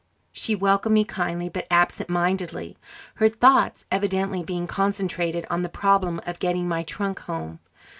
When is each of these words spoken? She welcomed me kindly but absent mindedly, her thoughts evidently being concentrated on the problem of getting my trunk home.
She 0.31 0.55
welcomed 0.55 0.95
me 0.95 1.05
kindly 1.05 1.47
but 1.47 1.67
absent 1.69 2.09
mindedly, 2.09 2.75
her 3.17 3.29
thoughts 3.29 3.85
evidently 3.91 4.41
being 4.41 4.65
concentrated 4.65 5.45
on 5.51 5.61
the 5.61 5.69
problem 5.69 6.19
of 6.25 6.39
getting 6.39 6.67
my 6.67 6.81
trunk 6.81 7.19
home. 7.19 7.59